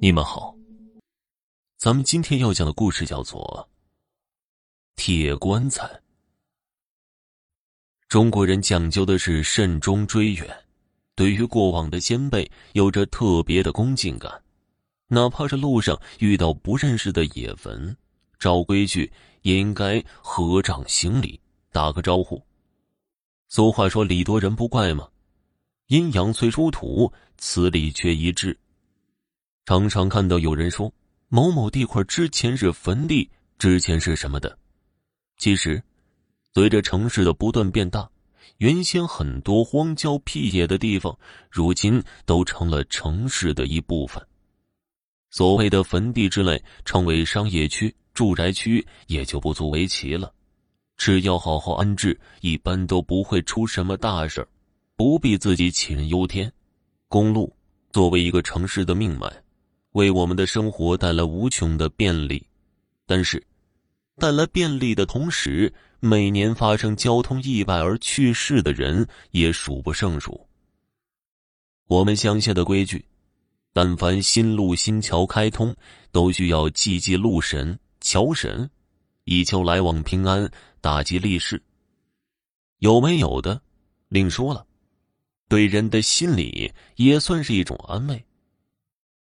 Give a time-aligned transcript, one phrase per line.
[0.00, 0.54] 你们好，
[1.76, 3.68] 咱们今天要讲的故事叫做
[4.94, 5.84] 《铁棺材》。
[8.06, 10.56] 中国人讲究的是慎终追远，
[11.16, 14.40] 对于过往的先辈有着特别的恭敬感，
[15.08, 17.96] 哪怕是路上遇到不认识的野坟，
[18.38, 19.10] 照规矩
[19.42, 21.40] 也应该合掌行礼，
[21.72, 22.40] 打个招呼。
[23.48, 25.08] 俗话说：“礼多人不怪嘛。”
[25.88, 28.56] 阴阳虽殊途，此理却一致。
[29.68, 30.90] 常常看到有人说
[31.28, 33.28] 某某地块之前是坟地，
[33.58, 34.58] 之前是什么的。
[35.36, 35.82] 其实，
[36.54, 38.08] 随着城市的不断变大，
[38.56, 41.14] 原先很多荒郊僻野的地方，
[41.50, 44.26] 如今都成了城市的一部分。
[45.28, 50.32] 所谓的坟地之类，成为商业区、住宅区，也就不足为奇了。
[50.96, 54.48] 只要好好安置，一般都不会出什么大事
[54.96, 56.50] 不必自己杞人忧天。
[57.06, 57.54] 公路
[57.92, 59.30] 作为一个城市的命脉。
[59.98, 62.46] 为我们的生活带来无穷的便利，
[63.04, 63.44] 但是，
[64.14, 70.46] 带来便利的同时，每年发生交通意外而去世的人也数不胜数。
[71.88, 73.04] 我们乡下的规矩，
[73.72, 75.74] 但凡新路新桥开通，
[76.12, 78.70] 都需要祭祭路神、桥神，
[79.24, 80.48] 以求来往平安、
[80.80, 81.60] 打击利市。
[82.78, 83.60] 有没有的，
[84.08, 84.64] 另说了，
[85.48, 88.24] 对人的心理也算是一种安慰。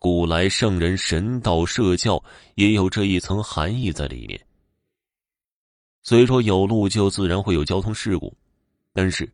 [0.00, 2.22] 古来圣人神道社教
[2.54, 4.40] 也有这一层含义在里面。
[6.04, 8.32] 虽说有路就自然会有交通事故，
[8.92, 9.28] 但是，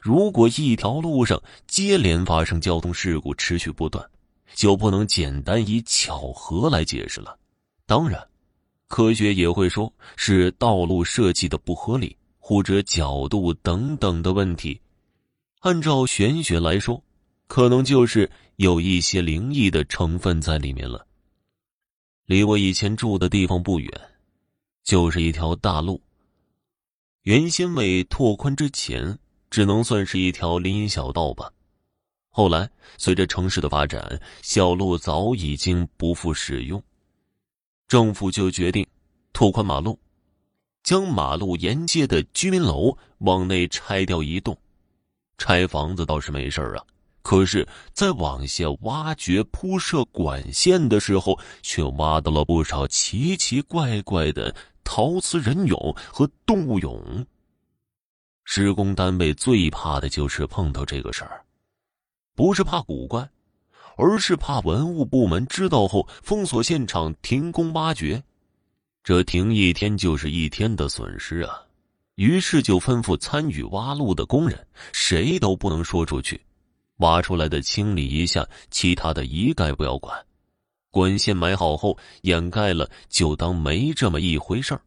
[0.00, 4.08] 如果一条路上接连发生交通事故，持续不断，
[4.54, 7.36] 就不能简单以巧合来解释了。
[7.84, 8.24] 当然，
[8.86, 14.80] 科学也会说是道路设计的不合理，或者角度等等的问题。
[15.62, 17.02] 按照玄学来说。
[17.52, 21.06] 可能就是有一些灵异的成分在里面了。
[22.24, 23.90] 离我以前住的地方不远，
[24.82, 26.00] 就是一条大路。
[27.24, 29.18] 原先未拓宽之前，
[29.50, 31.52] 只能算是一条林荫小道吧。
[32.30, 36.82] 后来随着城市的发展，小路早已经不复使用，
[37.86, 38.86] 政府就决定
[39.34, 39.98] 拓宽马路，
[40.82, 44.56] 将马路沿街的居民楼往内拆掉一栋。
[45.36, 46.86] 拆房子倒是没事啊。
[47.22, 57.24] 可是，在往下挖掘铺设管线的时候，却挖到了不少奇奇怪怪的陶瓷人俑和动物俑。
[58.44, 61.44] 施工单位最怕的就是碰到这个事儿，
[62.34, 63.30] 不是怕古怪，
[63.96, 68.20] 而是怕文物部门知道后封锁现场、停工挖掘，
[69.04, 71.62] 这停一天就是一天的损失啊！
[72.16, 76.38] 于是就吩咐参与挖路的工人，谁都不能说出去。
[77.02, 80.24] 挖出来的清理一下，其他的一概不要管。
[80.90, 84.80] 管线埋好后掩盖了，就当没这么一回事儿。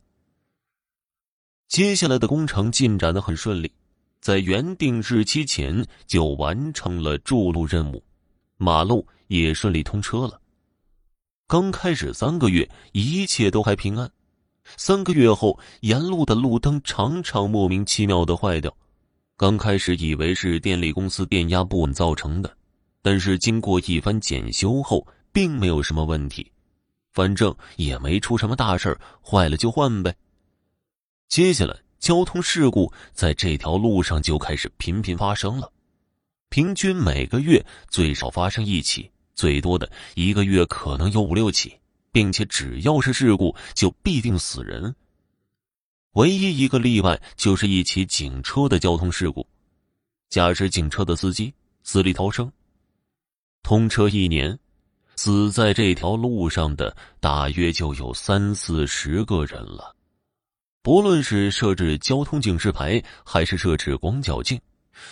[1.68, 3.72] 接下来的工程进展的很顺利，
[4.22, 8.04] 在原定日期前就完成了筑路任务，
[8.58, 10.40] 马路也顺利通车了。
[11.48, 14.10] 刚开始三个月一切都还平安，
[14.78, 18.76] 三个月后沿路的路灯常常莫名其妙的坏掉。
[19.38, 22.56] 刚开始以为是电力公司电压不稳造成的，
[23.02, 26.50] 但是经过一番检修后，并没有什么问题，
[27.12, 30.16] 反正也没出什么大事坏了就换呗。
[31.28, 35.70] 接下来交通事故在这条路上就开始频频发生了，
[36.48, 41.78] 平均每个月最少发生一起，最多的一个月可能有五六起，
[42.10, 44.96] 并且只要是事故就必定死人。
[46.16, 49.46] 唯一一个例外就是一起警车的交通事故，
[50.30, 51.54] 驾驶警车的司机
[51.84, 52.50] 死里逃生。
[53.64, 54.58] 通车一年，
[55.18, 59.94] 死在这条路上的大约就有三四十个人了。
[60.82, 64.58] 不论是设置交通警示牌，还是设置广角镜，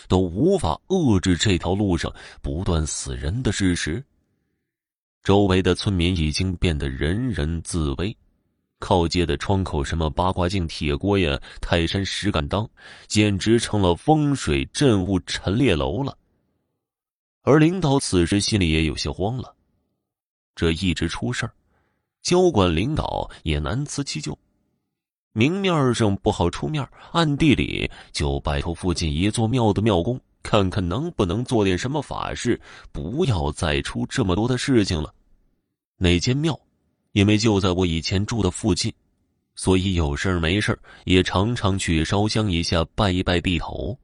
[0.07, 4.01] 都无法遏制这条路上不断死人的事实。
[5.21, 8.15] 周围的村民已经变得人人自危。
[8.83, 12.69] 靠街的窗口，什么八卦镜、铁锅呀、泰山石敢当，
[13.07, 16.17] 简直成了风水镇物陈列楼了。
[17.43, 19.55] 而领导此时心里也有些慌了，
[20.53, 21.53] 这一直出事儿，
[22.23, 24.37] 交管领导也难辞其咎。
[25.31, 32.59] 明面上不好出面，暗地里就拜托附近一座庙的庙公，看看能不能做点什么法事，
[32.91, 35.15] 不要再出这么多的事情了。
[35.95, 36.59] 哪间庙？
[37.13, 38.91] 因为就在我以前住的附近，
[39.55, 43.97] 所以有事没事也常常去烧香一下，拜一拜地头。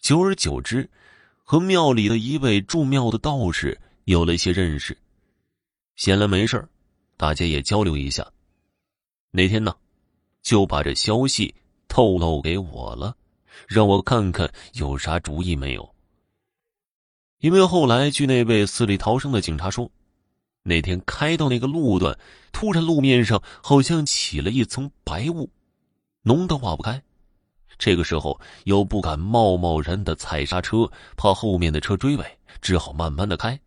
[0.00, 0.88] 久而久之，
[1.42, 4.96] 和庙里的一位住庙的道士有了一些认识。
[5.96, 6.66] 闲来没事
[7.16, 8.24] 大家也交流一下。
[9.32, 9.74] 那天呢，
[10.42, 11.52] 就把这消息
[11.88, 13.16] 透露给我了，
[13.66, 15.92] 让我看看有啥主意没有。
[17.40, 19.90] 因为后来据那位死里逃生的警察说，
[20.66, 22.18] 那天开到那个路段，
[22.50, 25.50] 突然路面上好像起了一层白雾，
[26.22, 27.00] 浓得化不开。
[27.78, 32.24] 这个时候又不敢贸贸然的踩刹车，怕后面的车追尾，
[32.62, 33.60] 只好慢慢的开。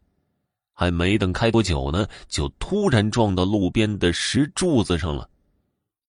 [0.73, 5.29] 还没等开多久呢，就突然撞到路边的石柱子上了。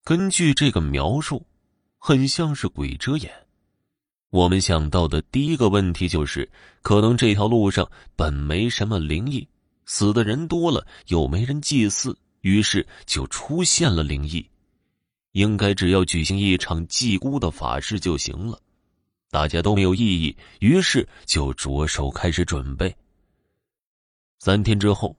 [0.04, 1.44] 根据这个描述，
[1.98, 3.30] 很像是鬼遮眼。
[4.30, 6.50] 我们想到的第一个问题就是，
[6.80, 9.46] 可能这条路上本没什么灵异，
[9.88, 14.46] 死的人多了又没人祭祀，于是就出现了灵异。
[15.32, 18.60] 应该只要举行一场祭孤的法事就行了，
[19.30, 22.94] 大家都没有异议，于是就着手开始准备。
[24.38, 25.16] 三天之后，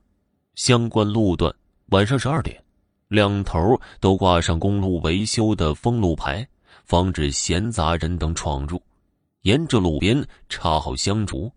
[0.54, 1.52] 相关路段
[1.86, 2.62] 晚上十二点，
[3.08, 3.58] 两头
[3.98, 6.46] 都挂上公路维修的封路牌，
[6.84, 8.80] 防止闲杂人等闯入。
[9.42, 11.50] 沿着路边插好香烛，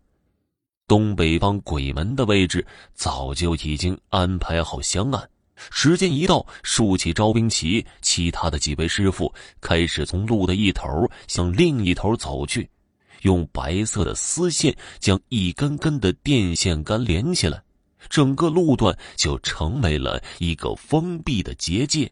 [0.87, 5.29] 东北方鬼门的位置早就已经安排好香案。
[5.55, 12.69] 时间一到，竖起招兵旗，其他的几位师傅开始从路的一头向另一头走去，
[13.21, 17.61] 用白色的丝线将一根根的电线杆连起来，
[18.09, 22.11] 整个路段就成为了一个封闭的结界，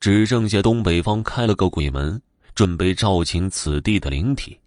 [0.00, 2.20] 只剩下东北方开了个鬼门，
[2.54, 4.58] 准备召请此地的灵体。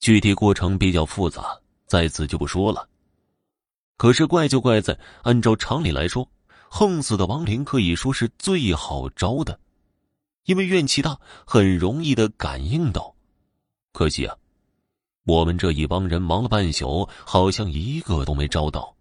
[0.00, 1.58] 具体过程比较复杂，
[1.94, 2.88] 在此就不说了。
[3.96, 6.28] 可是怪就怪在，按照常理来说。
[6.68, 9.60] 横死的亡灵可以说是最好招的，
[10.46, 13.14] 因为怨气大，很容易的感应到。
[13.92, 14.34] 可惜啊，
[15.24, 18.96] 我们这一帮人忙了半宿，好像一个都没招到。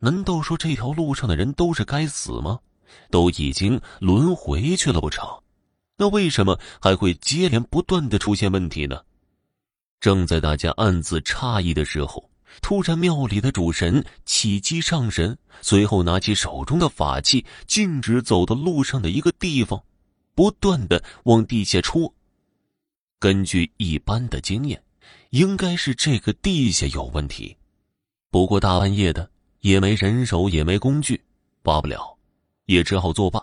[0.00, 2.60] 难道说这条路上的人都是该死吗？
[3.10, 5.26] 都已经轮回去了不成？
[5.96, 9.00] 那为什么还会接连不断的出现问题呢？
[10.04, 12.28] 正在大家暗自诧异的时候。
[12.60, 19.82] 突然，庙里的主神起机上神，随后拿起手中的法器，径直走到路上的一个地方，
[20.34, 22.12] 不断的往地下戳。
[23.18, 24.78] 根据一般的经验，
[25.30, 27.56] 应该是这个地下有问题。
[28.30, 29.30] 不过大半夜的，
[29.60, 31.18] 也没人手，也没工具，
[31.62, 32.14] 挖不了，
[32.66, 33.42] 也只好作罢，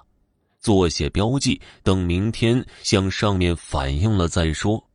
[0.60, 4.88] 做些标记，等明天向上面反映了再说。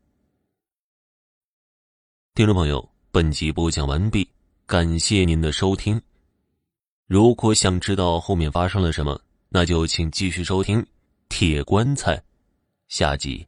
[2.37, 2.87] 听众朋友。
[3.11, 4.29] 本集播讲完毕，
[4.67, 5.99] 感谢您的收听。
[7.07, 9.19] 如果想知道后面发生了什么，
[9.49, 10.83] 那就请继续收听
[11.31, 12.15] 《铁棺材》
[12.89, 13.47] 下集。